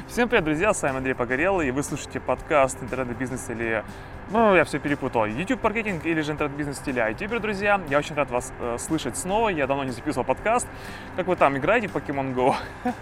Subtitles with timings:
[0.07, 3.83] Всем привет, друзья, с вами Андрей Погорелый, и вы слушаете подкаст «Интернет-бизнес» или,
[4.29, 7.13] ну, я все перепутал, YouTube-маркетинг или же интернет-бизнес стиля.
[7.13, 10.67] Теперь, друзья, я очень рад вас э, слышать снова, я давно не записывал подкаст.
[11.15, 12.55] Как вы там играете в Pokemon Go?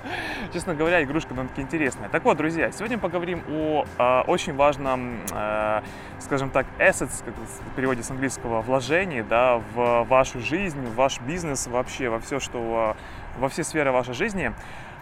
[0.53, 2.09] Честно говоря, игрушка довольно-таки интересная.
[2.09, 5.81] Так вот, друзья, сегодня поговорим о э, очень важном, э,
[6.19, 11.21] скажем так, assets, как в переводе с английского, вложении, да, в вашу жизнь, в ваш
[11.21, 12.97] бизнес, вообще во все, что,
[13.39, 14.53] во все сферы вашей жизни.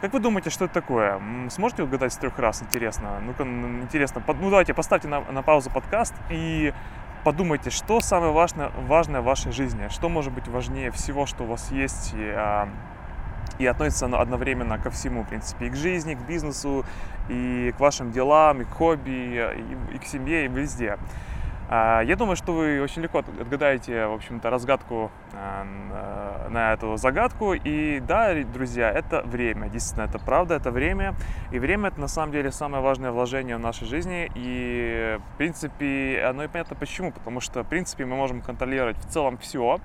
[0.02, 1.22] Как вы думаете, что это такое?
[1.52, 2.64] Сможете угадать с трех раз?
[2.64, 3.20] Интересно.
[3.22, 4.24] Ну-ка, интересно.
[4.26, 6.74] Ну, давайте поставьте на, на паузу подкаст и
[7.24, 11.46] подумайте, что самое важное, важное в вашей жизни, что может быть важнее всего, что у
[11.46, 12.68] вас есть, и, а,
[13.60, 16.84] и относится оно одновременно ко всему, в принципе, и к жизни, к бизнесу,
[17.30, 19.12] и к вашим делам, и к хобби,
[19.92, 20.98] и, и к семье, и везде.
[21.74, 27.54] А, я думаю, что вы очень легко отгадаете, в общем-то, разгадку а, на эту загадку.
[27.54, 29.70] И да, друзья, это время.
[29.70, 31.16] Действительно, это правда, это время.
[31.50, 34.30] И время это на самом деле самое важное вложение в нашей жизни.
[34.36, 37.14] И, в принципе, оно и понятно почему.
[37.14, 39.80] Потому что, в принципе, мы можем контролировать в целом все.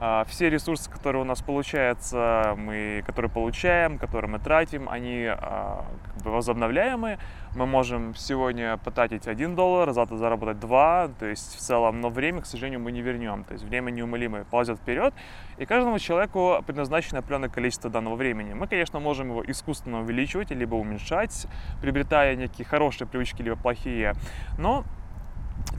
[0.00, 5.84] А, все ресурсы, которые у нас получаются, мы, которые получаем, которые мы тратим, они а,
[6.04, 7.18] как бы возобновляемые.
[7.56, 12.42] Мы можем сегодня потратить 1 доллар, завтра заработать 2, то есть в целом, но время,
[12.42, 13.42] к сожалению, мы не вернем.
[13.42, 15.12] То есть время неумолимо ползет вперед,
[15.56, 18.52] и каждому человеку предназначено определенное количество данного времени.
[18.52, 21.48] Мы, конечно, можем его искусственно увеличивать, либо уменьшать,
[21.80, 24.14] приобретая некие хорошие привычки, либо плохие,
[24.58, 24.84] но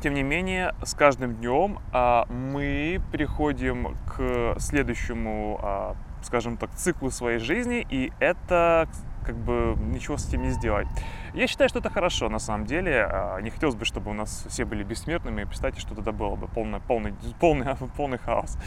[0.02, 7.12] тем не менее, с каждым днем а, мы приходим к следующему, а, скажем так, циклу
[7.12, 8.88] своей жизни, и это
[9.30, 10.88] как бы ничего с этим не сделать.
[11.36, 13.08] Я считаю, что это хорошо на самом деле.
[13.08, 15.44] А, не хотелось бы, чтобы у нас все были бессмертными.
[15.44, 18.58] Представьте, что тогда было бы полный, полный, полный, полный хаос.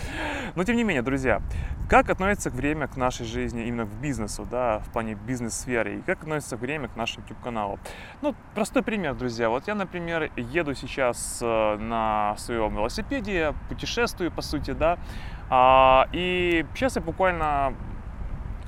[0.55, 1.43] Но тем не менее, друзья,
[1.89, 6.23] как относится время к нашей жизни именно в бизнесу, да, в плане бизнес-сферы, и как
[6.23, 7.81] относится время к нашему YouTube-каналу?
[8.23, 9.49] Ну, простой пример, друзья.
[9.49, 14.97] Вот я, например, еду сейчас э, на своем велосипеде, путешествую, по сути, да,
[15.51, 17.75] а, и сейчас я буквально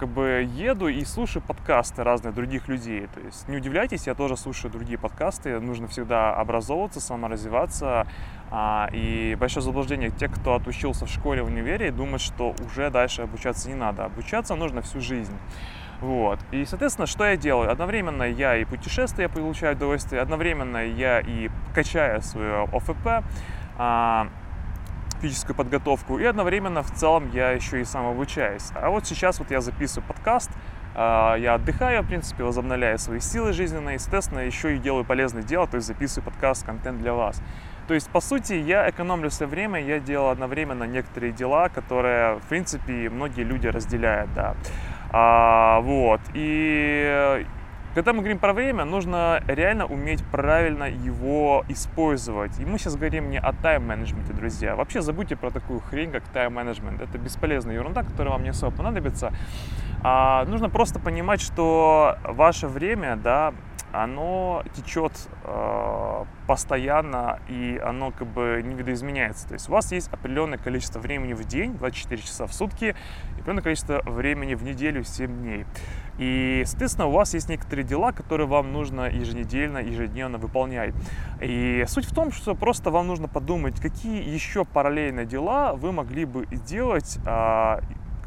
[0.06, 3.06] бы еду и слушаю подкасты разных других людей.
[3.14, 5.60] То есть не удивляйтесь, я тоже слушаю другие подкасты.
[5.60, 8.06] Нужно всегда образовываться, саморазвиваться.
[8.50, 13.22] А, и большое заблуждение тех, кто отучился в школе, в универе, думают, что уже дальше
[13.22, 14.04] обучаться не надо.
[14.04, 15.36] Обучаться нужно всю жизнь.
[16.00, 16.38] Вот.
[16.50, 17.70] И, соответственно, что я делаю?
[17.70, 23.24] Одновременно я и путешествую, я получаю удовольствие, одновременно я и качаю свое ОФП,
[25.24, 28.70] физическую подготовку, и одновременно в целом я еще и сам обучаюсь.
[28.74, 30.50] А вот сейчас вот я записываю подкаст,
[30.94, 35.66] а, я отдыхаю, в принципе, возобновляю свои силы жизненные, естественно, еще и делаю полезное дело,
[35.66, 37.40] то есть записываю подкаст, контент для вас.
[37.88, 42.46] То есть, по сути, я экономлю свое время, я делаю одновременно некоторые дела, которые, в
[42.48, 44.54] принципе, многие люди разделяют, да.
[45.10, 47.46] А, вот, и
[47.94, 52.58] когда мы говорим про время, нужно реально уметь правильно его использовать.
[52.58, 54.74] И мы сейчас говорим не о тайм-менеджменте, друзья.
[54.74, 57.00] Вообще забудьте про такую хрень, как тайм-менеджмент.
[57.00, 59.32] Это бесполезная ерунда, которая вам не особо понадобится.
[60.02, 63.54] А, нужно просто понимать, что ваше время, да,
[63.94, 65.12] оно течет
[65.44, 69.46] э, постоянно и оно как бы не видоизменяется.
[69.46, 73.32] То есть у вас есть определенное количество времени в день, 24 часа в сутки, и
[73.34, 75.64] определенное количество времени в неделю, 7 дней.
[76.18, 80.94] И, соответственно, у вас есть некоторые дела, которые вам нужно еженедельно, ежедневно выполнять.
[81.40, 86.24] И суть в том, что просто вам нужно подумать, какие еще параллельные дела вы могли
[86.24, 87.80] бы делать, а,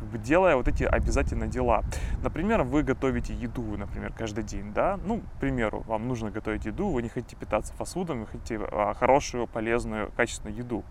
[0.07, 1.83] бы делая вот эти обязательно дела.
[2.23, 6.89] Например, вы готовите еду, например, каждый день, да, ну, к примеру, вам нужно готовить еду,
[6.89, 10.83] вы не хотите питаться фастфудом, вы хотите а, хорошую, полезную, качественную еду.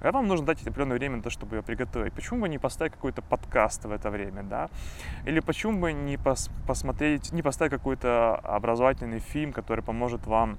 [0.00, 2.12] А вам нужно дать определенное время на то, чтобы ее приготовить.
[2.14, 4.70] Почему бы не поставить какой-то подкаст в это время, да?
[5.26, 10.56] Или почему бы не пос посмотреть, не поставить какой-то образовательный фильм, который поможет вам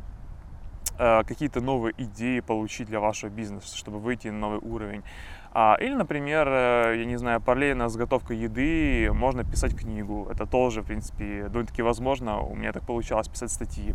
[0.99, 5.03] э, какие-то новые идеи получить для вашего бизнеса, чтобы выйти на новый уровень.
[5.53, 10.27] А, или, например, э, я не знаю, параллельно с готовкой еды можно писать книгу.
[10.31, 12.39] Это тоже, в принципе, довольно-таки возможно.
[12.39, 13.93] У меня так получалось писать статьи.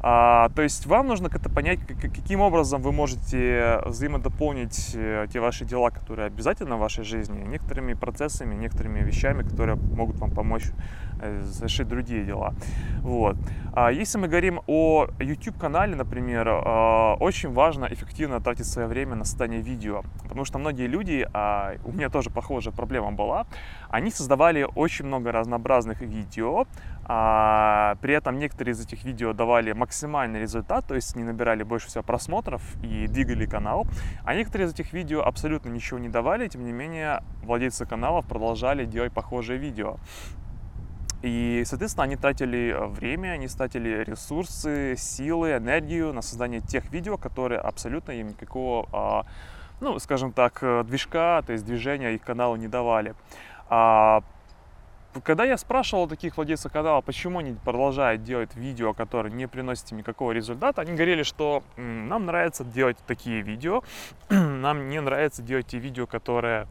[0.00, 5.64] А, то есть вам нужно как-то понять, каким образом вы можете взаимодополнить э, те ваши
[5.64, 10.70] дела, которые обязательно в вашей жизни, некоторыми процессами, некоторыми вещами, которые могут вам помочь
[11.20, 12.54] э, совершить другие дела.
[13.00, 13.36] Вот.
[13.74, 16.48] А если мы говорим о YouTube-канале, например,
[17.20, 21.92] очень важно эффективно тратить свое время на создание видео, потому что многие люди, а у
[21.92, 23.46] меня тоже похожая проблема была,
[23.88, 26.66] они создавали очень много разнообразных видео,
[27.04, 31.88] а при этом некоторые из этих видео давали максимальный результат, то есть не набирали больше
[31.88, 33.86] всего просмотров и двигали канал,
[34.24, 38.84] а некоторые из этих видео абсолютно ничего не давали, тем не менее владельцы каналов продолжали
[38.84, 39.96] делать похожие видео.
[41.22, 47.16] И, соответственно, они тратили э, время, они тратили ресурсы, силы, энергию на создание тех видео,
[47.16, 49.26] которые абсолютно им никакого, а,
[49.82, 53.14] ну, скажем так, э, движка, то есть движения их каналу не давали.
[53.68, 54.22] А,
[55.24, 59.98] когда я спрашивал таких владельцев канала, почему они продолжают делать видео, которые не приносят им
[59.98, 63.82] никакого результата, они говорили, что нам нравится делать такие видео,
[64.30, 66.68] нам не нравится делать те видео, которые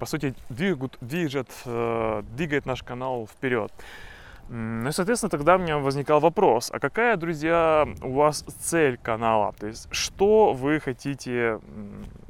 [0.00, 3.72] по сути, двигают, движет, э, двигает наш канал вперед.
[4.48, 9.52] Ну и, соответственно, тогда у меня возникал вопрос, а какая, друзья, у вас цель канала?
[9.58, 11.58] То есть, что вы хотите,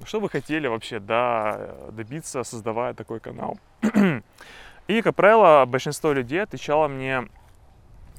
[0.04, 3.58] что вы хотели вообще да, добиться, создавая такой канал?
[4.88, 7.28] И, как правило, большинство людей отвечало мне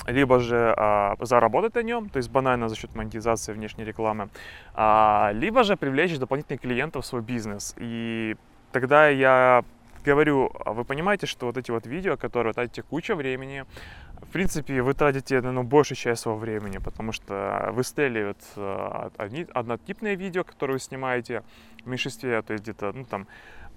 [0.06, 4.30] либо же а, заработать на нем, то есть банально за счет монетизации внешней рекламы,
[4.74, 7.74] а, либо же привлечь дополнительных клиентов в свой бизнес.
[7.78, 8.36] И
[8.72, 9.64] тогда я
[10.08, 13.66] говорю, а вы понимаете, что вот эти вот видео, которые тратите куча времени,
[14.22, 20.16] в принципе, вы тратите ну, большую часть своего времени, потому что выстреливают э, одни, однотипные
[20.16, 21.44] видео, которые вы снимаете
[21.84, 23.28] в меньшинстве, то есть где-то, ну там,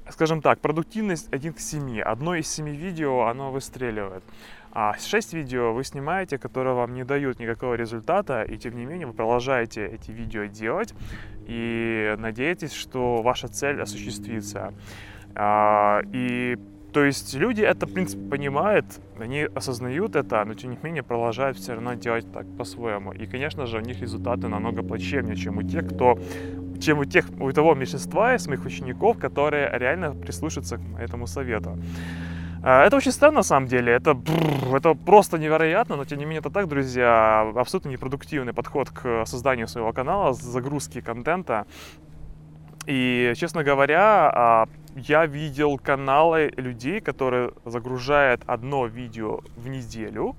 [0.08, 2.00] скажем так, продуктивность 1 к 7.
[2.00, 4.24] Одно из 7 видео, оно выстреливает.
[4.72, 9.06] А 6 видео вы снимаете, которые вам не дают никакого результата, и тем не менее
[9.06, 10.94] вы продолжаете эти видео делать
[11.48, 14.72] и надеетесь, что ваша цель осуществится.
[15.34, 16.58] А, и
[16.92, 18.86] то есть люди это, в принципе, понимают,
[19.18, 23.12] они осознают это, но тем не менее продолжают все равно делать так по-своему.
[23.12, 26.18] И, конечно же, у них результаты намного плачевнее, чем у тех, кто
[26.80, 31.78] чем у тех, у того меньшинства из моих учеников, которые реально прислушаются к этому совету.
[32.62, 34.18] А, это очень странно на самом деле, это,
[34.74, 39.68] это просто невероятно, но тем не менее это так, друзья, абсолютно непродуктивный подход к созданию
[39.68, 41.66] своего канала, загрузки контента.
[42.86, 50.36] И, честно говоря, а, я видел каналы людей, которые загружают одно видео в неделю,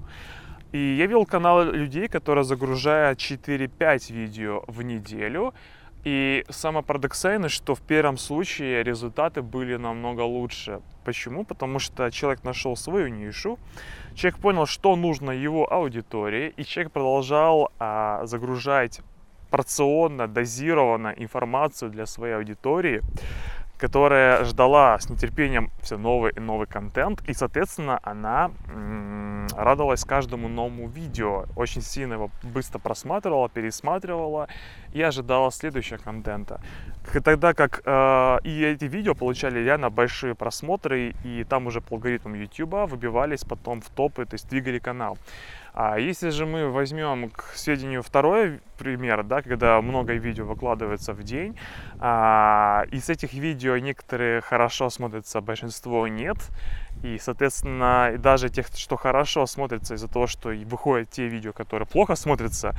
[0.71, 5.53] и я видел каналы людей, которые загружают 4-5 видео в неделю,
[6.03, 10.81] и самое парадоксальное, что в первом случае результаты были намного лучше.
[11.05, 11.43] Почему?
[11.43, 13.59] Потому что человек нашел свою нишу,
[14.15, 19.01] человек понял, что нужно его аудитории, и человек продолжал а, загружать
[19.51, 23.01] порционно, дозированно информацию для своей аудитории,
[23.81, 28.51] которая ждала с нетерпением все новый и новый контент, и, соответственно, она
[29.57, 34.47] радовалась каждому новому видео, очень сильно его быстро просматривала, пересматривала
[34.93, 36.61] и ожидала следующего контента.
[37.23, 42.35] Тогда как э, и эти видео получали реально большие просмотры, и там уже по алгоритмам
[42.35, 45.17] YouTube выбивались потом в топы, то есть двигали канал.
[45.73, 51.23] А если же мы возьмем к сведению второй пример, да, когда много видео выкладывается в
[51.23, 51.57] день,
[51.99, 56.37] а, из этих видео некоторые хорошо смотрятся, большинство нет,
[57.03, 62.15] и, соответственно, даже тех, что хорошо смотрится из-за того, что выходят те видео, которые плохо
[62.15, 62.75] смотрятся,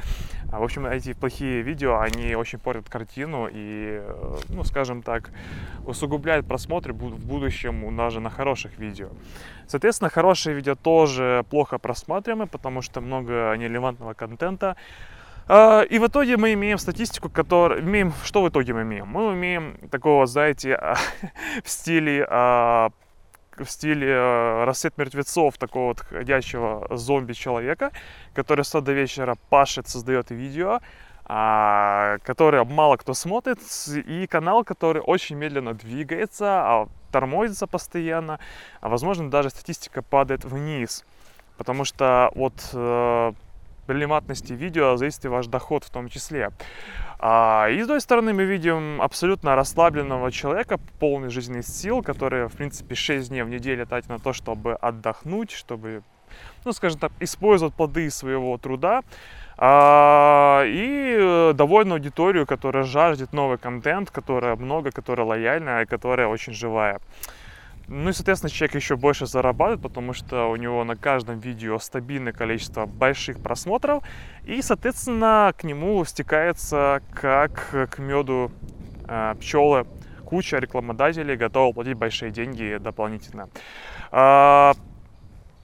[0.52, 5.30] а, в общем, эти плохие видео, они очень портят картину и, э, ну, скажем так,
[5.86, 9.08] усугубляют просмотры в будущем даже на хороших видео.
[9.66, 14.76] Соответственно, хорошие видео тоже плохо просматриваемы, потому что много нерелевантного контента.
[15.48, 17.80] А, и в итоге мы имеем статистику, которая...
[17.80, 18.12] Имеем...
[18.24, 19.08] Что в итоге мы имеем?
[19.08, 20.78] Мы имеем такого, знаете,
[21.64, 22.90] в стиле а,
[23.64, 27.92] в стиле э, рассвет мертвецов, такого вот ходящего зомби-человека,
[28.34, 30.80] который с до вечера пашет, создает видео,
[31.24, 33.58] а, который мало кто смотрит,
[34.06, 38.40] и канал, который очень медленно двигается, а тормозится постоянно,
[38.80, 41.04] а возможно даже статистика падает вниз,
[41.56, 43.32] потому что от э,
[43.88, 46.50] релевантности видео зависит и ваш доход в том числе.
[47.18, 52.52] А, и с другой стороны мы видим абсолютно расслабленного человека, полный жизненных сил, который, в
[52.52, 56.02] принципе, 6 дней в неделю тратит на то, чтобы отдохнуть, чтобы,
[56.64, 59.02] ну, скажем так, использовать плоды своего труда.
[59.56, 66.52] А, и э, довольно аудиторию, которая жаждет новый контент, которая много, которая лояльная, которая очень
[66.52, 66.98] живая.
[67.88, 72.32] Ну и, соответственно, человек еще больше зарабатывает, потому что у него на каждом видео стабильное
[72.32, 74.02] количество больших просмотров,
[74.44, 78.50] и, соответственно, к нему стекается как к меду
[79.08, 79.86] э, пчелы.
[80.24, 83.50] Куча рекламодателей готовы платить большие деньги дополнительно.
[84.10, 84.72] А,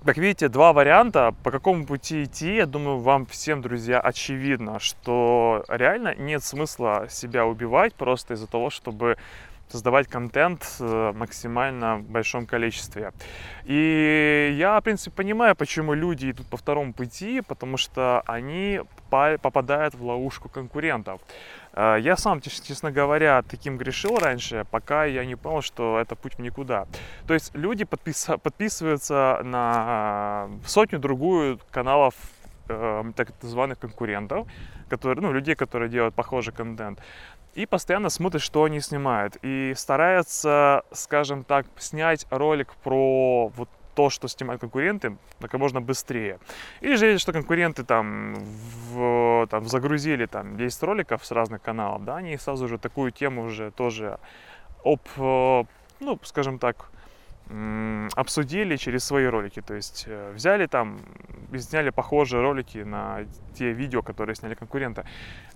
[0.04, 5.64] как видите, два варианта, по какому пути идти, я думаю, вам всем, друзья, очевидно, что
[5.68, 9.16] реально нет смысла себя убивать просто из-за того, чтобы
[9.68, 13.12] создавать контент в максимально большом количестве.
[13.64, 19.94] И я, в принципе, понимаю, почему люди идут по второму пути, потому что они попадают
[19.94, 21.20] в ловушку конкурентов.
[21.78, 26.34] Э, я сам, честно говоря, таким грешил раньше, пока я не понял, что это путь
[26.34, 26.86] в никуда.
[27.26, 28.28] То есть люди подпис...
[28.42, 32.14] подписываются на э, сотню-другую каналов
[32.68, 34.46] э, так называемых конкурентов,
[34.88, 36.98] которые, ну, людей, которые делают похожий контент,
[37.58, 44.10] и постоянно смотрят, что они снимают, и стараются, скажем так, снять ролик про вот то,
[44.10, 46.38] что снимают конкуренты, как можно быстрее.
[46.80, 48.36] Или же видят, что конкуренты там,
[48.92, 53.42] в, там загрузили там 10 роликов с разных каналов, да, они сразу же такую тему
[53.42, 54.20] уже тоже
[54.84, 55.64] об, э,
[55.98, 56.92] ну, скажем так,
[58.14, 59.60] обсудили через свои ролики.
[59.60, 60.98] То есть э, взяли там
[61.56, 63.20] сняли похожие ролики на
[63.54, 65.04] те видео, которые сняли конкуренты.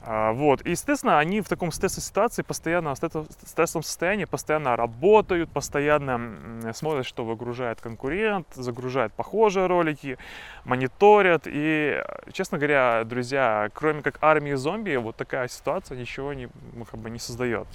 [0.05, 0.67] А, вот.
[0.67, 2.99] И, естественно, они в таком стрессовой ситуации постоянно, в
[3.47, 10.19] стрессовом состоянии постоянно работают, постоянно смотрят, что выгружает конкурент, загружает похожие ролики,
[10.65, 11.43] мониторят.
[11.47, 16.99] И, честно говоря, друзья, кроме как армии зомби, вот такая ситуация ничего не, ну, как
[16.99, 17.69] бы не создает.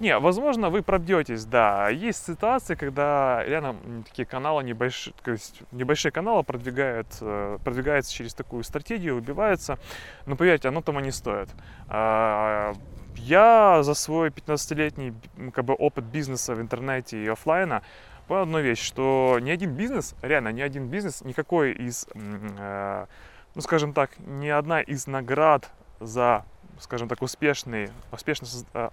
[0.00, 1.88] Не, возможно, вы пробьетесь, да.
[1.88, 8.34] Есть ситуации, когда реально такие каналы небольшие, то есть небольшие каналы продвигают, э, продвигаются через
[8.34, 9.78] такую стратегию, убиваются.
[10.26, 11.48] Но поверьте, оно того не стоит.
[11.88, 12.74] А,
[13.16, 15.14] я за свой 15-летний
[15.52, 17.82] как бы, опыт бизнеса в интернете и офлайна
[18.26, 23.06] понял одну вещь, что ни один бизнес, реально ни один бизнес, никакой из, э,
[23.54, 25.70] ну скажем так, ни одна из наград
[26.00, 26.44] за
[26.80, 28.88] скажем так, успешный, успешное а,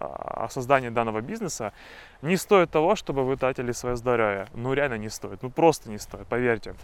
[0.45, 1.73] а, создание данного бизнеса
[2.21, 4.47] не стоит того, чтобы вы тратили свое здоровье.
[4.53, 5.41] Ну, реально не стоит.
[5.43, 6.75] Ну, просто не стоит, поверьте.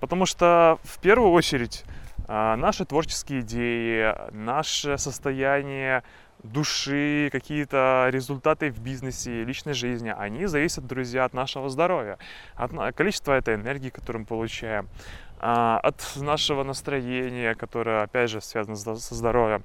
[0.00, 1.84] Потому что, в первую очередь,
[2.28, 6.02] а, наши творческие идеи, наше состояние
[6.42, 12.18] души, какие-то результаты в бизнесе, личной жизни, они зависят, друзья, от нашего здоровья,
[12.56, 14.88] от количества этой энергии, которую мы получаем,
[15.38, 19.64] от нашего настроения, которое, опять же, связано со здоровьем.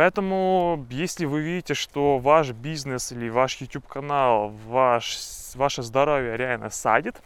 [0.00, 5.18] Поэтому, если вы видите, что ваш бизнес или ваш YouTube канал, ваш,
[5.54, 7.20] ваше здоровье реально садит,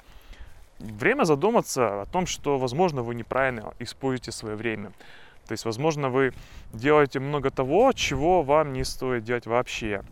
[0.80, 4.90] время задуматься о том, что, возможно, вы неправильно используете свое время.
[5.46, 6.32] То есть, возможно, вы
[6.72, 10.02] делаете много того, чего вам не стоит делать вообще.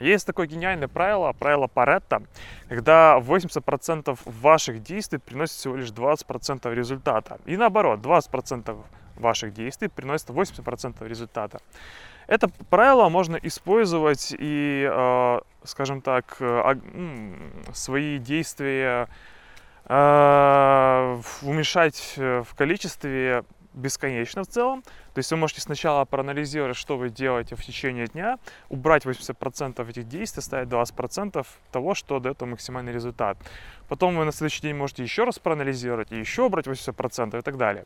[0.00, 2.22] Есть такое гениальное правило, правило Паретта,
[2.70, 7.38] когда 80% ваших действий приносит всего лишь 20% результата.
[7.44, 8.74] И наоборот, 20%
[9.18, 11.60] ваших действий приносит 80% результата.
[12.26, 16.74] Это правило можно использовать и, э, скажем так, э,
[17.72, 19.08] свои действия
[19.90, 23.44] э, уменьшать в количестве
[23.78, 24.82] бесконечно в целом.
[25.14, 30.06] То есть вы можете сначала проанализировать, что вы делаете в течение дня, убрать 80% этих
[30.08, 33.38] действий, ставить 20% того, что дает вам максимальный результат.
[33.88, 37.56] Потом вы на следующий день можете еще раз проанализировать и еще убрать 80% и так
[37.56, 37.84] далее.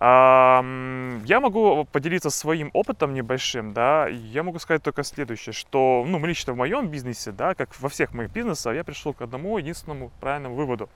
[0.00, 6.54] Я могу поделиться своим опытом небольшим, да, я могу сказать только следующее, что, ну, лично
[6.54, 10.54] в моем бизнесе, да, как во всех моих бизнесах, я пришел к одному единственному правильному
[10.54, 10.88] выводу,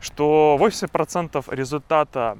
[0.00, 2.38] что 80% результата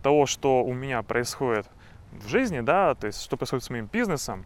[0.00, 1.66] того, что у меня происходит
[2.12, 4.44] в жизни, да, то есть что происходит с моим бизнесом,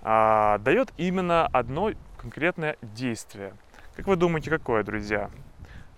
[0.00, 3.52] а, дает именно одно конкретное действие.
[3.96, 5.30] Как вы думаете, какое, друзья?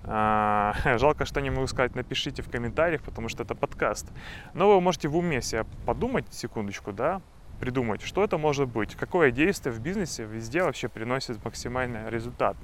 [0.06, 4.06] А, жалко, что не могу сказать, напишите в комментариях, потому что это подкаст.
[4.54, 7.20] Но вы можете в уме себе подумать секундочку, да,
[7.60, 12.56] придумать, что это может быть, какое действие в бизнесе везде вообще приносит максимальный результат.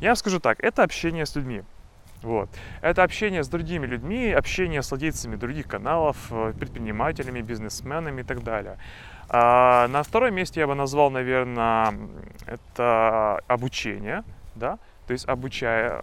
[0.00, 1.62] Я вам скажу так, это общение с людьми.
[2.22, 2.48] Вот.
[2.82, 8.42] Это общение с другими людьми, общение с владельцами других каналов, э, предпринимателями, бизнесменами и так
[8.44, 8.78] далее.
[9.28, 11.94] А на втором месте я бы назвал, наверное,
[12.46, 14.22] это обучение,
[14.54, 16.00] да, то есть обучая,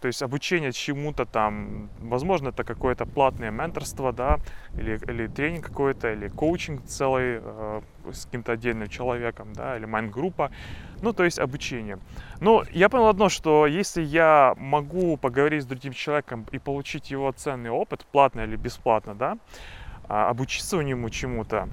[0.00, 4.38] то есть обучение чему-то там, возможно, это какое-то платное менторство, да,
[4.74, 7.80] или, или тренинг какой-то, или коучинг целый э,
[8.12, 10.50] с каким-то отдельным человеком, да, или майнд-группа,
[11.02, 11.98] ну, то есть обучение.
[12.40, 17.30] Но я понял одно, что если я могу поговорить с другим человеком и получить его
[17.32, 19.38] ценный опыт, платно или бесплатно, да,
[20.08, 21.68] а, обучиться у него чему-то,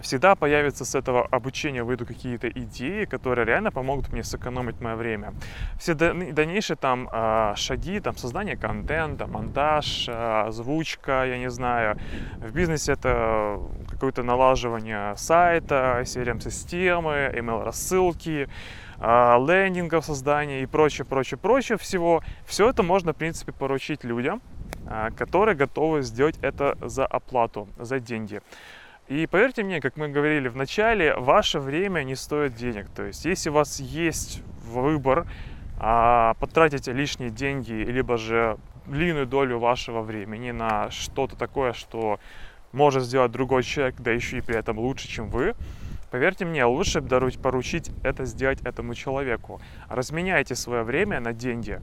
[0.00, 5.34] всегда появятся с этого обучения выйду какие-то идеи, которые реально помогут мне сэкономить мое время.
[5.78, 11.98] Все дальнейшие там э, шаги, там создание контента, монтаж, э, озвучка, я не знаю.
[12.36, 18.48] В бизнесе это какое-то налаживание сайта, CRM-системы, email-рассылки,
[19.00, 22.22] э, лендингов создания и прочее, прочее, прочее всего.
[22.46, 24.40] Все это можно, в принципе, поручить людям,
[25.18, 28.40] которые готовы сделать это за оплату, за деньги.
[29.08, 32.90] И поверьте мне, как мы говорили в начале, ваше время не стоит денег.
[32.94, 35.26] То есть, если у вас есть выбор
[35.78, 42.20] а, потратить лишние деньги, либо же длинную долю вашего времени на что-то такое, что
[42.72, 45.54] может сделать другой человек, да еще и при этом лучше, чем вы,
[46.10, 49.58] поверьте мне, лучше поручить это сделать этому человеку.
[49.88, 51.80] Разменяйте свое время на деньги.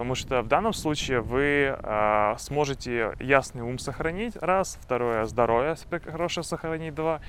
[0.00, 4.78] Потому что в данном случае вы э, сможете ясный ум сохранить, раз.
[4.80, 5.76] Второе, здоровье
[6.06, 7.20] хорошее сохранить, два.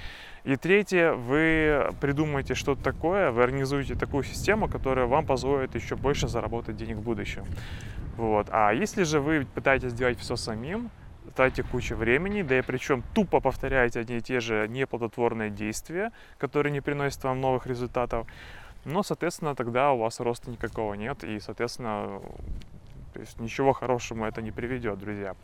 [0.45, 6.29] И третье, вы придумаете что-то такое, вы организуете такую систему, которая вам позволит еще больше
[6.29, 7.43] заработать денег в будущем.
[8.15, 8.47] Вот.
[8.51, 10.91] А если же вы пытаетесь сделать все самим,
[11.35, 16.71] тратите кучу времени, да и причем тупо повторяете одни и те же неплодотворные действия, которые
[16.71, 18.27] не приносят вам новых результатов,
[18.85, 22.21] но, соответственно, тогда у вас роста никакого нет, и, соответственно,
[23.13, 25.35] то есть ничего хорошему это не приведет, друзья.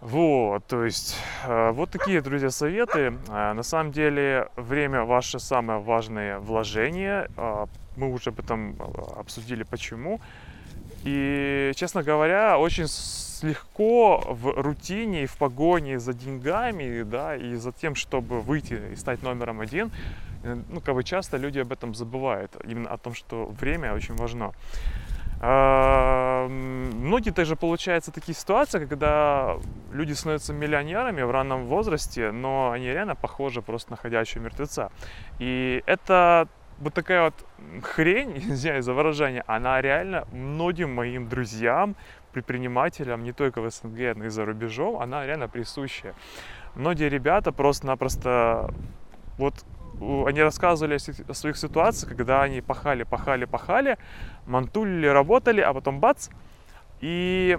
[0.00, 3.14] Вот, то есть, э, вот такие, друзья, советы.
[3.28, 7.28] Э, на самом деле, время ваше самое важное вложение.
[7.38, 7.64] Э,
[7.96, 8.76] мы уже об этом
[9.16, 10.20] обсудили, почему.
[11.04, 12.86] И, честно говоря, очень
[13.42, 18.96] легко в рутине и в погоне за деньгами, да, и за тем, чтобы выйти и
[18.96, 19.90] стать номером один,
[20.44, 24.52] ну, как бы часто люди об этом забывают, именно о том, что время очень важно.
[25.40, 29.58] Многие также получаются такие ситуации, когда
[29.92, 34.90] люди становятся миллионерами в раннем возрасте, но они реально похожи просто на ходячего мертвеца.
[35.38, 36.48] И это
[36.78, 37.34] вот такая вот
[37.82, 41.94] хрень, извиняюсь за выражение, она реально многим моим друзьям,
[42.32, 46.14] предпринимателям, не только в СНГ, но и за рубежом, она реально присущая.
[46.74, 48.72] Многие ребята просто-напросто
[49.38, 49.54] вот
[50.00, 50.98] они рассказывали
[51.28, 53.98] о своих ситуациях, когда они пахали, пахали, пахали,
[54.46, 56.28] мантулили, работали, а потом бац,
[57.00, 57.58] и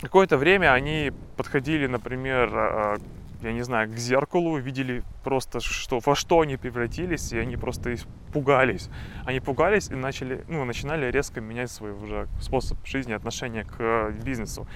[0.00, 2.96] какое-то время они подходили, например, э,
[3.42, 7.94] я не знаю, к зеркалу, видели просто, что, во что они превратились, и они просто
[8.32, 8.90] пугались.
[9.24, 14.66] Они пугались и начали, ну, начинали резко менять свой уже способ жизни, отношение к бизнесу.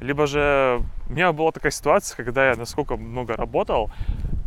[0.00, 3.90] Либо же у меня была такая ситуация, когда я насколько много работал,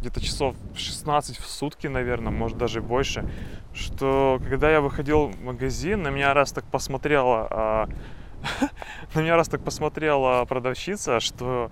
[0.02, 3.24] где-то часов 16 в сутки, наверное, может даже больше,
[3.74, 7.90] что когда я выходил в магазин, на меня раз так посмотрела, а,
[9.16, 11.70] на меня раз так посмотрела продавщица, что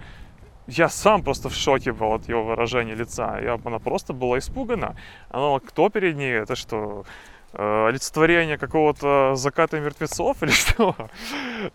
[0.68, 3.39] я сам просто в шоке был от его выражения лица.
[3.42, 4.96] Я, она просто была испугана.
[5.30, 6.34] Она, кто перед ней?
[6.34, 7.06] Это что,
[7.54, 10.96] э, олицетворение какого-то заката мертвецов или что?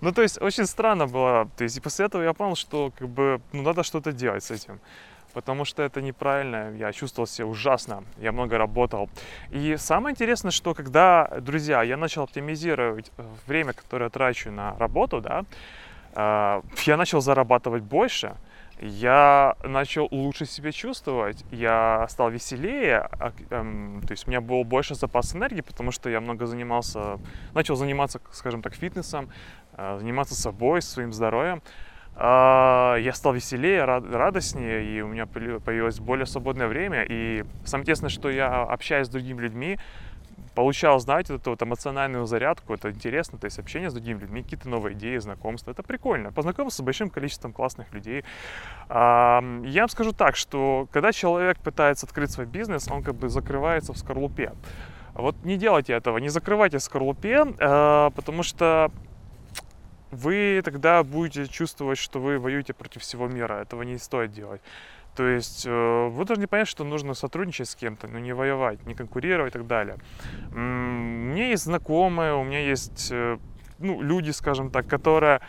[0.01, 1.49] ну, то есть, очень странно было.
[1.57, 4.53] То есть, и после этого я понял, что, как бы, ну, надо что-то делать с
[4.53, 4.79] этим
[5.35, 9.11] потому что это неправильно, я чувствовал себя ужасно, я много работал.
[9.51, 15.21] И самое интересное, что когда, друзья, я начал оптимизировать э, время, которое трачу на работу,
[15.21, 15.45] да,
[16.15, 18.37] э, я начал зарабатывать больше,
[18.81, 24.65] я начал лучше себя чувствовать, я стал веселее, а, эм, то есть у меня был
[24.65, 27.19] больше запас энергии, потому что я много занимался,
[27.55, 29.31] начал заниматься, скажем так, фитнесом,
[29.77, 31.63] э, заниматься собой, своим здоровьем.
[32.17, 37.05] А, я стал веселее, радостнее, и у меня появилось более свободное время.
[37.09, 39.79] И самое интересное, что я общаюсь с другими людьми,
[40.55, 44.69] получал, знаете, эту вот эмоциональную зарядку, это интересно, то есть общение с другими людьми, какие-то
[44.69, 46.33] новые идеи, знакомства, это прикольно.
[46.33, 48.25] Познакомился с большим количеством классных людей.
[48.89, 53.93] Я вам скажу так, что когда человек пытается открыть свой бизнес, он как бы закрывается
[53.93, 54.53] в скорлупе.
[55.15, 58.91] Вот не делайте этого, не закрывайте скорлупе, а, потому что
[60.15, 63.55] вы тогда будете чувствовать, что вы воюете против всего мира.
[63.55, 64.61] Этого не стоит делать.
[65.17, 68.95] То есть э, вы должны понять, что нужно сотрудничать с кем-то, но не воевать, не
[68.95, 69.97] конкурировать и так далее.
[70.53, 73.39] У меня есть знакомые, у меня есть э,
[73.79, 75.41] ну, люди, скажем так, которые,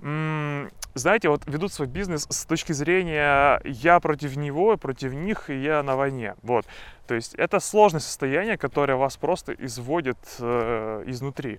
[0.00, 5.82] знаете, вот ведут свой бизнес с точки зрения я против него, против них, и я
[5.82, 6.34] на войне.
[6.42, 6.66] Вот.
[7.06, 11.58] То есть это сложное состояние, которое вас просто изводит э, изнутри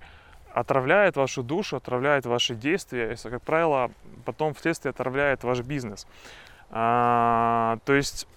[0.54, 3.92] отравляет вашу душу, отравляет ваши действия, и, как правило,
[4.26, 6.08] потом вследствие отравляет ваш бизнес.
[6.70, 8.28] А, то есть,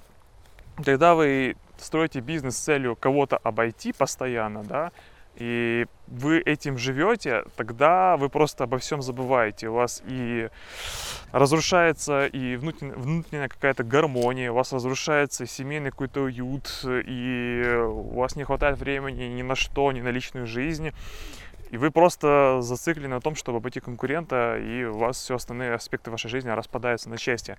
[0.85, 4.93] когда вы строите бизнес с целью кого-то обойти постоянно, да,
[5.37, 9.69] и вы этим живете, тогда вы просто обо всем забываете.
[9.69, 10.49] У вас и
[11.33, 18.37] разрушается и внутренняя, внутренняя какая-то гармония, у вас разрушается семейный какой-то уют, и у вас
[18.37, 20.93] не хватает времени ни на что, ни на личную жизнь.
[21.75, 26.13] И вы просто зациклены на том, чтобы обойти конкурента, и у вас все остальные аспекты
[26.13, 27.57] вашей жизни распадаются на части.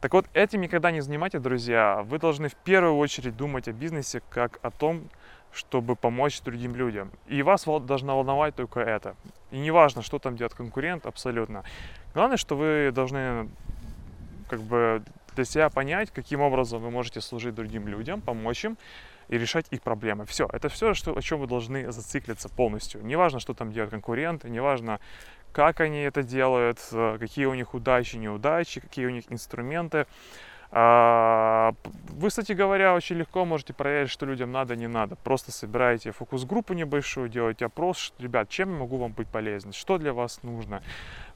[0.00, 2.00] Так вот, этим никогда не занимайтесь, друзья.
[2.06, 5.10] Вы должны в первую очередь думать о бизнесе как о том,
[5.52, 7.10] чтобы помочь другим людям.
[7.26, 9.16] И вас должна волновать только это.
[9.50, 11.62] И не важно, что там делает конкурент, абсолютно.
[12.14, 13.50] Главное, что вы должны
[14.48, 15.02] как бы
[15.38, 18.76] для себя понять, каким образом вы можете служить другим людям, помочь им
[19.28, 20.24] и решать их проблемы.
[20.26, 23.04] Все, это все, что, о чем вы должны зациклиться полностью.
[23.04, 24.98] Неважно, что там делают конкуренты, неважно,
[25.52, 30.06] как они это делают, э, какие у них удачи, неудачи, какие у них инструменты.
[30.72, 31.72] А,
[32.08, 35.14] вы, кстати говоря, очень легко можете проверить, что людям надо, не надо.
[35.14, 40.12] Просто собираете фокус-группу небольшую, делаете опрос, ребят, чем я могу вам быть полезен, что для
[40.12, 40.82] вас нужно,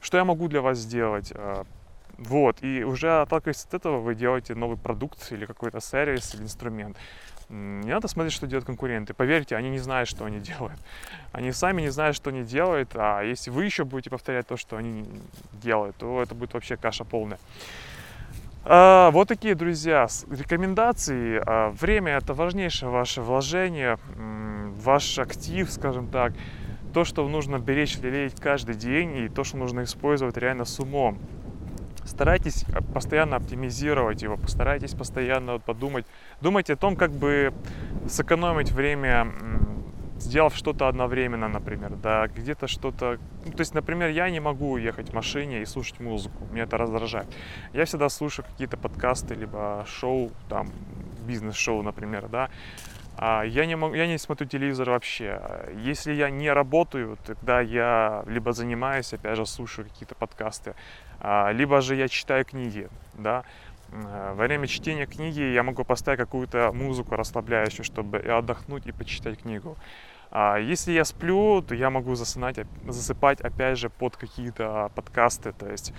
[0.01, 1.31] что я могу для вас сделать.
[2.27, 6.97] Вот, и уже отталкиваясь от этого, вы делаете новый продукт или какой-то сервис или инструмент.
[7.49, 9.13] Не надо смотреть, что делают конкуренты.
[9.13, 10.79] Поверьте, они не знают, что они делают.
[11.33, 14.77] Они сами не знают, что они делают, а если вы еще будете повторять то, что
[14.77, 15.05] они
[15.51, 17.39] делают, то это будет вообще каша полная.
[18.65, 21.41] А, вот такие, друзья, рекомендации.
[21.45, 26.33] А, время это важнейшее ваше вложение, ваш актив, скажем так.
[26.93, 31.19] То, что нужно беречь, лелеять каждый день, и то, что нужно использовать реально с умом.
[32.05, 36.05] Старайтесь а, постоянно оптимизировать его, постарайтесь постоянно подумать.
[36.41, 37.53] Думайте о том, как бы
[38.07, 39.27] сэкономить время
[40.23, 43.19] сделав что-то одновременно, например, да, где-то что-то...
[43.45, 46.77] Ну, то есть, например, я не могу ехать в машине и слушать музыку, меня это
[46.77, 47.27] раздражает.
[47.73, 50.69] Я всегда слушаю какие-то подкасты, либо шоу, там,
[51.27, 52.49] бизнес-шоу, например, да,
[53.17, 55.41] я не, могу, я не смотрю телевизор вообще.
[55.75, 60.75] Если я не работаю, тогда я либо занимаюсь, опять же, слушаю какие-то подкасты,
[61.19, 63.43] а, либо же я читаю книги, да.
[63.89, 69.77] Во время чтения книги я могу поставить какую-то музыку расслабляющую, чтобы отдохнуть и почитать книгу.
[70.31, 75.51] А если я сплю, то я могу засынать, засыпать опять же под какие-то подкасты.
[75.51, 75.93] То есть,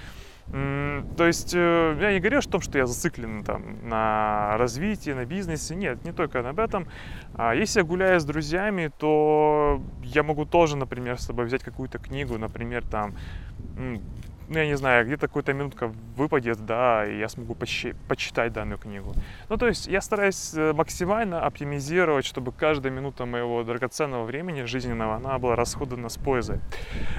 [0.50, 5.24] то есть э, я не говорю о том, что я зациклен там, на развитии, на
[5.24, 5.74] бизнесе.
[5.74, 6.86] Нет, не только об этом.
[7.34, 11.98] А если я гуляю с друзьями, то я могу тоже, например, с собой взять какую-то
[11.98, 13.14] книгу, например, там
[14.48, 18.78] ну, я не знаю, где-то какая-то минутка выпадет, да, и я смогу почи- почитать данную
[18.78, 19.14] книгу.
[19.48, 25.16] Ну, то есть я стараюсь э, максимально оптимизировать, чтобы каждая минута моего драгоценного времени жизненного,
[25.16, 26.60] она была расходана с пользой.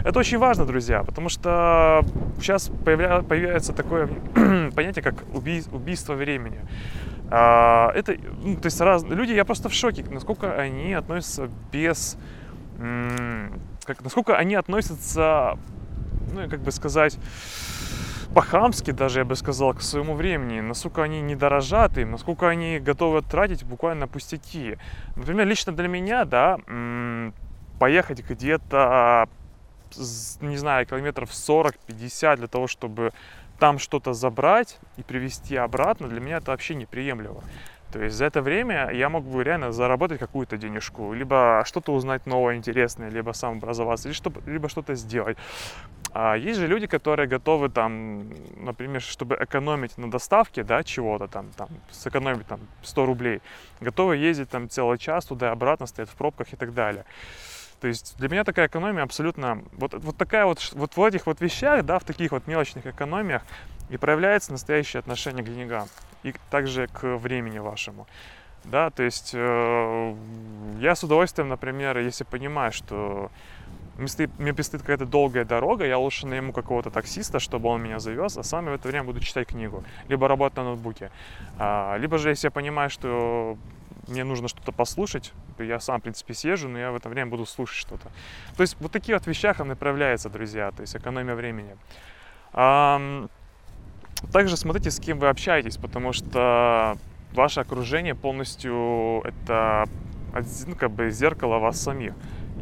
[0.04, 2.02] Это очень важно, друзья, потому что
[2.40, 4.08] сейчас появля- появляется такое
[4.76, 6.60] понятие, как убий- убийство времени.
[7.32, 12.18] А, это, ну, то есть раз, люди, я просто в шоке, насколько они относятся без,
[12.78, 15.58] как, насколько они относятся
[16.34, 17.18] ну, как бы сказать,
[18.34, 22.80] по-хамски даже, я бы сказал, к своему времени, насколько они не дорожат им, насколько они
[22.80, 24.78] готовы тратить буквально пустяки.
[25.16, 26.58] Например, лично для меня, да,
[27.80, 29.30] поехать где-то,
[30.42, 33.14] не знаю, километров 40-50 для того, чтобы
[33.60, 37.42] там что-то забрать и привезти обратно, для меня это вообще неприемлемо.
[37.94, 42.26] То есть за это время я мог бы реально заработать какую-то денежку, либо что-то узнать
[42.26, 44.10] новое, интересное, либо сам образоваться,
[44.46, 45.38] либо что-то сделать.
[46.18, 51.52] А есть же люди, которые готовы там, например, чтобы экономить на доставке, да, чего-то там,
[51.58, 53.42] там, сэкономить там 100 рублей,
[53.82, 57.04] готовы ездить там целый час туда и обратно, стоять в пробках и так далее.
[57.82, 61.42] То есть для меня такая экономия абсолютно, вот, вот такая вот, вот в этих вот
[61.42, 63.42] вещах, да, в таких вот мелочных экономиях
[63.90, 65.90] и проявляется настоящее отношение к деньгам
[66.24, 68.08] и также к времени вашему.
[68.64, 70.16] Да, то есть э,
[70.80, 73.30] я с удовольствием, например, если понимаю, что
[73.98, 78.44] мне предстоит какая-то долгая дорога, я лучше найму какого-то таксиста, чтобы он меня завез, а
[78.44, 81.12] сам в это время буду читать книгу, либо работать на ноутбуке.
[81.58, 83.58] А, либо же, если я понимаю, что
[84.08, 87.46] мне нужно что-то послушать, я сам, в принципе, съезжу, но я в это время буду
[87.46, 88.10] слушать что-то.
[88.56, 91.76] То есть вот такие вот вещах он направляется, друзья, то есть экономия времени.
[94.32, 96.98] Также смотрите, с кем вы общаетесь, потому что
[97.34, 99.88] ваше окружение полностью это
[100.68, 102.14] ну, как бы зеркало вас самих.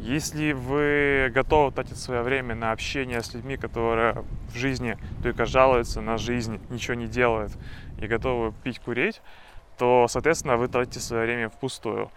[0.03, 6.01] Если вы готовы тратить свое время на общение с людьми, которые в жизни только жалуются
[6.01, 7.53] на жизнь, ничего не делают
[8.01, 9.21] и готовы пить, курить,
[9.77, 12.11] то, соответственно, вы тратите свое время впустую.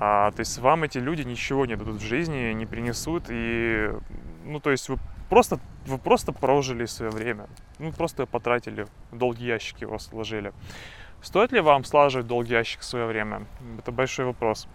[0.00, 3.90] А, то есть вам эти люди ничего не дадут в жизни, не принесут, и,
[4.46, 4.96] ну, то есть вы
[5.28, 7.46] просто, вы просто прожили свое время,
[7.78, 10.54] ну, просто потратили, в долгий ящик его сложили.
[11.20, 13.46] Стоит ли вам слаживать долгий ящик в свое время?
[13.78, 14.66] Это большой вопрос.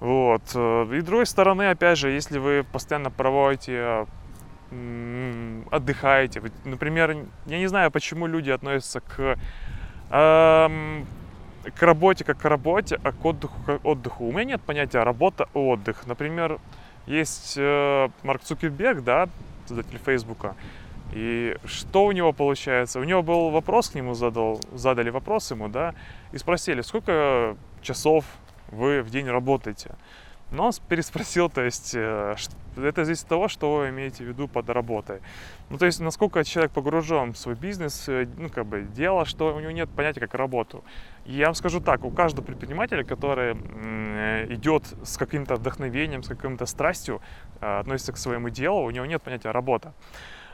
[0.00, 0.42] Вот.
[0.54, 4.06] И с другой стороны, опять же, если вы постоянно проводите
[5.70, 6.42] отдыхаете.
[6.64, 9.38] Например, я не знаю, почему люди относятся к,
[10.10, 11.06] эм,
[11.74, 14.26] к работе как к работе, а к отдыху как к отдыху.
[14.26, 16.06] У меня нет понятия работа отдых.
[16.06, 16.58] Например,
[17.06, 19.28] есть э, Марк Цукерберг, да,
[19.66, 20.54] создатель Фейсбука.
[21.12, 23.00] И что у него получается?
[23.00, 25.94] У него был вопрос к нему задал, задали вопрос ему, да,
[26.32, 28.26] и спросили, сколько часов
[28.70, 29.94] вы в день работаете.
[30.50, 32.34] Но переспросил, то есть, э,
[32.76, 35.20] это зависит от того, что вы имеете в виду под работой.
[35.68, 39.54] Ну, то есть, насколько человек погружен в свой бизнес, э, ну, как бы, дело, что
[39.54, 40.82] у него нет понятия как работу.
[41.26, 46.64] Я вам скажу так, у каждого предпринимателя, который э, идет с каким-то вдохновением, с каким-то
[46.64, 47.20] страстью,
[47.60, 49.92] относится к своему делу, у него нет понятия работа.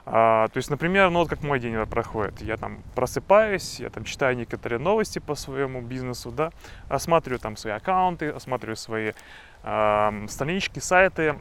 [0.06, 2.40] А, то есть, например, ну вот как мой день проходит.
[2.42, 6.50] Я там просыпаюсь, я там читаю некоторые новости по своему бизнесу, да,
[6.88, 9.12] осматриваю там свои аккаунты, осматриваю свои
[9.62, 11.36] э, странички, сайты,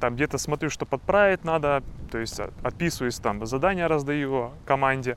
[0.00, 5.16] там где-то смотрю, что подправить надо, то есть отписываюсь там, задания раздаю команде.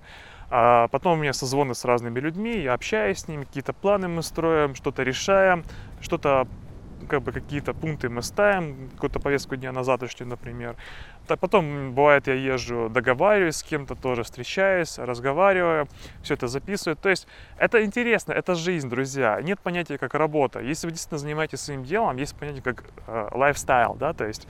[0.51, 4.23] А потом у меня созвоны с разными людьми, я общаюсь с ними, какие-то планы мы
[4.23, 5.63] строим, что-то решаем,
[6.01, 6.47] что-то
[7.07, 10.75] как бы какие-то пункты мы ставим, какую-то повестку дня на завтрашнюю, например.
[11.27, 15.88] Так потом, бывает, я езжу, договариваюсь с кем-то тоже, встречаюсь, разговариваю,
[16.23, 16.95] все это записываю.
[16.95, 19.39] То есть это интересно, это жизнь, друзья.
[19.41, 20.59] Нет понятия как работа.
[20.59, 24.47] Если вы действительно занимаетесь своим делом, есть понятие как лайфстайл, э, да, то есть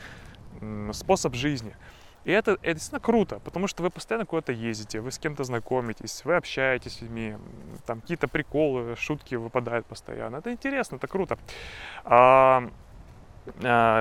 [0.61, 1.75] э, способ жизни.
[2.29, 6.23] И это, это действительно круто, потому что вы постоянно куда-то ездите, вы с кем-то знакомитесь,
[6.25, 7.35] вы общаетесь с людьми,
[7.87, 10.35] там какие-то приколы, шутки выпадают постоянно.
[10.37, 11.39] Это интересно, это круто.
[12.03, 12.69] А,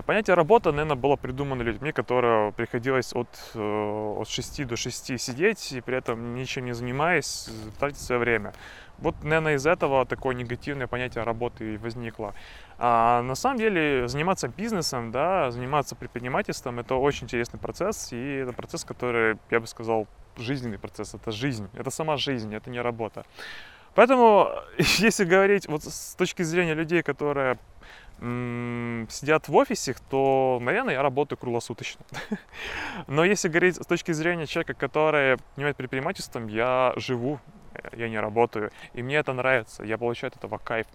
[0.07, 5.73] понятие работа, наверное, было придумано людьми, которые приходилось от, э, от 6 до 6 сидеть
[5.73, 8.53] и при этом ничем не занимаясь, тратить свое время.
[8.99, 12.35] Вот, наверное, из этого такое негативное понятие работы и возникло.
[12.79, 18.53] А на самом деле заниматься бизнесом, да, заниматься предпринимательством– это очень интересный процесс, и это
[18.53, 20.07] процесс, который, я бы сказал,
[20.37, 23.25] жизненный процесс, это жизнь, это сама жизнь, это не работа.
[23.95, 27.59] Поэтому, если говорить вот с точки зрения людей, которые
[28.21, 32.05] сидят в офисе, то, наверное, я работаю круглосуточно.
[33.07, 37.39] Но если говорить с точки зрения человека, который занимает предпринимательством, я живу
[37.97, 38.73] я не работаю.
[38.93, 40.87] И мне это нравится, я получаю от этого кайф.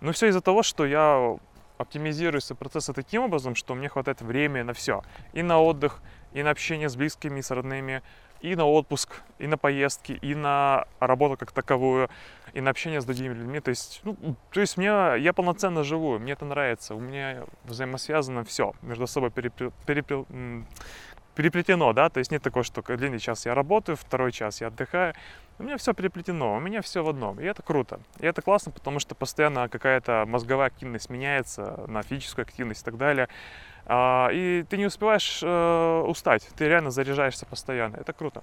[0.00, 1.36] Но все из-за того, что я
[1.78, 5.02] оптимизирую свои процессы таким образом, что мне хватает времени на все.
[5.32, 8.02] И на отдых, и на общение с близкими, с родными,
[8.44, 12.10] и на отпуск, и на поездки, и на работу как таковую,
[12.52, 13.60] и на общение с другими людьми.
[13.60, 14.16] То есть, ну,
[14.52, 14.86] то есть мне,
[15.18, 19.70] я полноценно живу, мне это нравится, у меня взаимосвязано все, между собой перепри,
[21.34, 25.14] переплетено, да, то есть нет такого, что длинный час я работаю, второй час я отдыхаю.
[25.58, 28.00] У меня все переплетено, у меня все в одном, и это круто.
[28.20, 32.98] И это классно, потому что постоянно какая-то мозговая активность меняется на физическую активность и так
[32.98, 33.28] далее.
[33.86, 38.42] А, и ты не успеваешь э, устать, ты реально заряжаешься постоянно, это круто.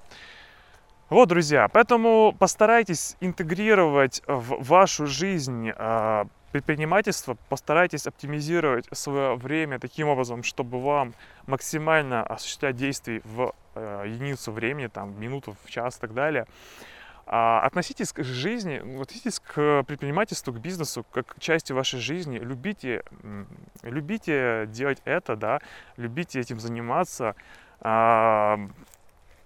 [1.10, 10.08] Вот, друзья, поэтому постарайтесь интегрировать в вашу жизнь а, предпринимательство, постарайтесь оптимизировать свое время таким
[10.08, 11.14] образом, чтобы вам
[11.48, 16.46] максимально осуществлять действий в э, единицу времени, там, минуту, в час и так далее.
[17.34, 22.38] А, относитесь к жизни, относитесь к предпринимательству, к бизнесу как к части вашей жизни.
[22.38, 23.06] Любите,
[23.84, 25.62] любите делать это, да,
[25.96, 27.38] любите этим заниматься.
[27.80, 28.60] А,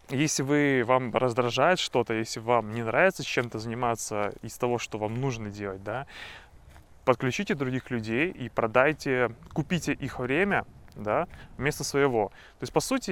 [0.10, 5.22] если вы, вам раздражает что-то, если вам не нравится чем-то заниматься из того, что вам
[5.22, 6.08] нужно делать, да,
[7.06, 11.28] подключите других людей и продайте, купите их время, да,
[11.58, 12.30] вместо своего.
[12.60, 13.12] То есть, по сути,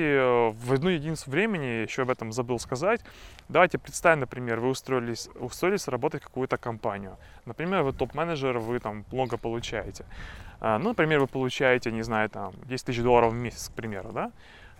[0.51, 3.01] в одну единицу времени, еще об этом забыл сказать,
[3.49, 7.17] давайте представим, например, вы устроились, устроились работать в какую-то компанию.
[7.45, 10.05] Например, вы топ-менеджер, вы там много получаете.
[10.59, 14.11] А, ну, например, вы получаете, не знаю, там, 10 тысяч долларов в месяц, к примеру,
[14.11, 14.31] да.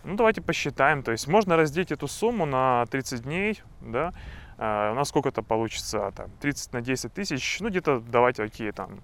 [0.04, 1.02] Ну, давайте посчитаем.
[1.02, 4.12] То есть, можно разделить эту сумму на 30 дней, да,
[4.58, 8.72] а, у нас сколько это получится, там, 30 на 10 тысяч, ну, где-то, давайте, окей,
[8.72, 9.00] там,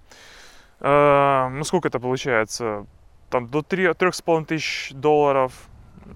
[0.80, 2.86] э, ну, сколько это получается,
[3.30, 5.68] там, до 3, 3,5 тысяч долларов,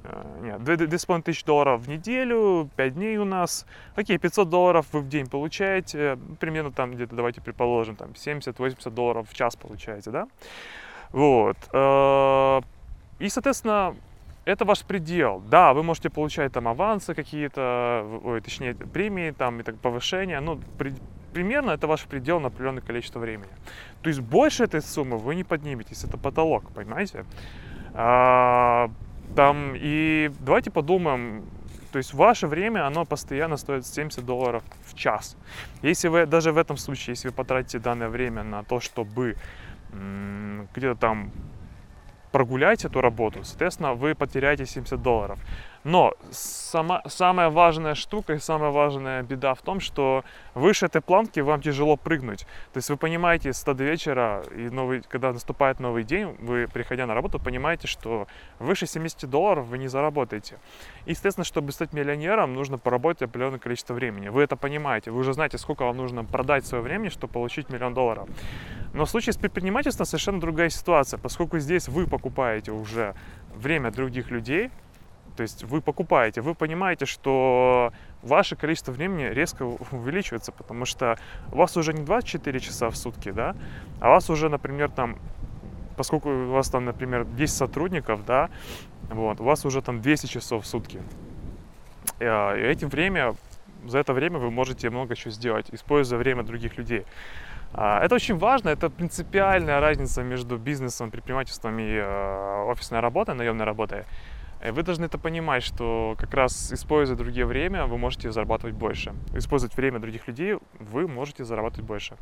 [0.04, 5.00] э, нет, 2,5 тысяч долларов в неделю, 5 дней у нас, окей, 500 долларов вы
[5.00, 10.26] в день получаете, примерно там где-то, давайте предположим, там, 70-80 долларов в час получаете, да,
[11.12, 12.60] вот, э,
[13.20, 13.94] и, соответственно,
[14.44, 15.42] это ваш предел.
[15.48, 20.42] Да, вы можете получать там авансы какие-то, ой, точнее премии там и так повышения,
[20.76, 20.92] при,
[21.34, 23.50] примерно это ваш предел на определенное количество времени.
[24.02, 27.24] То есть больше этой суммы вы не подниметесь, это потолок, понимаете?
[27.92, 28.90] А,
[29.36, 31.44] там и давайте подумаем,
[31.92, 35.36] то есть ваше время, оно постоянно стоит 70 долларов в час.
[35.82, 39.36] Если вы даже в этом случае, если вы потратите данное время на то, чтобы
[40.74, 41.30] где-то там
[42.32, 45.38] прогулять эту работу, соответственно, вы потеряете 70 долларов.
[45.84, 51.40] Но сама, самая важная штука и самая важная беда в том, что выше этой планки
[51.40, 52.46] вам тяжело прыгнуть.
[52.72, 57.06] То есть вы понимаете, с до вечера, и новый, когда наступает новый день, вы, приходя
[57.06, 58.26] на работу, понимаете, что
[58.58, 60.56] выше 70 долларов вы не заработаете.
[61.04, 64.28] И, естественно, чтобы стать миллионером, нужно поработать определенное количество времени.
[64.28, 67.92] Вы это понимаете, вы уже знаете, сколько вам нужно продать свое время, чтобы получить миллион
[67.92, 68.26] долларов.
[68.94, 73.14] Но в случае с предпринимательством совершенно другая ситуация, поскольку здесь вы покупаете уже
[73.54, 74.70] время других людей,
[75.36, 77.92] то есть вы покупаете, вы понимаете, что
[78.22, 81.18] ваше количество времени резко увеличивается, потому что
[81.52, 83.54] у вас уже не 24 часа в сутки, да,
[84.00, 85.18] а у вас уже, например, там,
[85.96, 88.50] поскольку у вас там, например, 10 сотрудников, да,
[89.10, 91.00] вот, у вас уже там 200 часов в сутки.
[92.20, 93.34] А, и этим время,
[93.86, 97.04] за это время вы можете много чего сделать, используя время других людей.
[97.76, 103.64] А, это очень важно, это принципиальная разница между бизнесом, предпринимательством и э, офисной работой, наемной
[103.64, 104.04] работой.
[104.64, 109.12] Э, вы должны это понимать, что как раз используя другие время, вы можете зарабатывать больше.
[109.34, 112.16] Использовать время других людей, вы можете зарабатывать больше.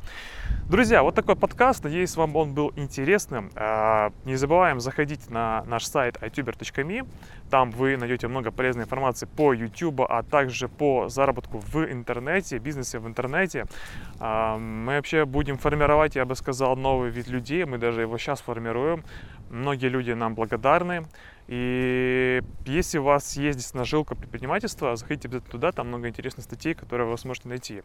[0.68, 1.84] Друзья, вот такой подкаст.
[1.84, 3.50] Надеюсь, вам он был интересным.
[3.54, 7.06] А, не забываем заходить на наш сайт ituber.me.
[7.48, 12.98] Там вы найдете много полезной информации по YouTube, а также по заработку в интернете, бизнесе
[12.98, 13.66] в интернете.
[14.18, 17.64] А, мы вообще будем формировать, я бы сказал, новый вид людей.
[17.64, 19.04] Мы даже его сейчас формируем.
[19.50, 21.04] Многие люди нам благодарны.
[21.48, 26.74] И если у вас есть действительно жилка предпринимательства, заходите обязательно туда, там много интересных статей,
[26.74, 27.82] которые вы сможете найти.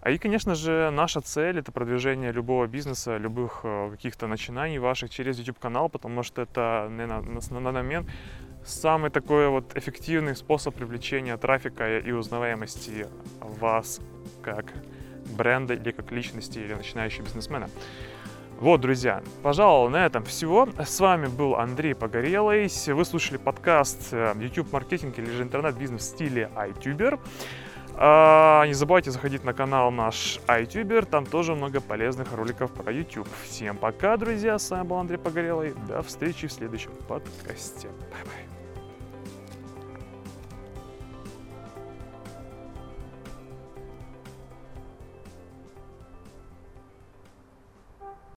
[0.00, 5.10] А и, конечно же, наша цель— это продвижение любого бизнеса, любых э, каких-то начинаний ваших
[5.10, 8.08] через YouTube-канал, потому что это на, на, на данный момент
[8.64, 13.06] самый такой вот эффективный способ привлечения трафика и узнаваемости
[13.40, 14.00] вас
[14.42, 14.66] как
[15.36, 17.68] бренда или как личности или начинающего бизнесмена.
[18.62, 20.68] Вот, друзья, пожалуй, на этом все.
[20.78, 22.70] С вами был Андрей Погорелый.
[22.86, 27.18] Вы слушали подкаст э, YouTube маркетинг или же интернет-бизнес в стиле iTuber.
[27.96, 33.26] А, не забывайте заходить на канал наш ITuber, там тоже много полезных роликов про YouTube.
[33.42, 35.74] Всем пока, друзья, с вами был Андрей Погорелый.
[35.88, 37.88] До встречи в следующем подкасте.
[38.12, 38.51] Бай-бай.